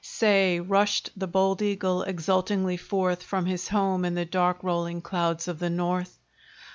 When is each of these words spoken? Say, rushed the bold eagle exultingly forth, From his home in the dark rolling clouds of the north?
Say, 0.03 0.59
rushed 0.59 1.11
the 1.15 1.27
bold 1.27 1.61
eagle 1.61 2.01
exultingly 2.01 2.75
forth, 2.75 3.21
From 3.21 3.45
his 3.45 3.67
home 3.67 4.03
in 4.03 4.15
the 4.15 4.25
dark 4.25 4.63
rolling 4.63 5.03
clouds 5.03 5.47
of 5.47 5.59
the 5.59 5.69
north? 5.69 6.17